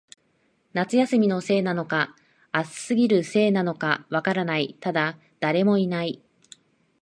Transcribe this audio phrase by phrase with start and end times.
[0.73, 2.15] 夏休みのせいなのか、
[2.51, 6.23] 暑すぎるせいなのか、わからない、ただ、誰もいない